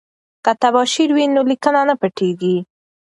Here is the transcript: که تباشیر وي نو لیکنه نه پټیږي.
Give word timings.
که 0.45 0.51
تباشیر 0.61 1.09
وي 1.15 1.25
نو 1.35 1.41
لیکنه 1.49 1.81
نه 1.89 1.95
پټیږي. 2.01 2.55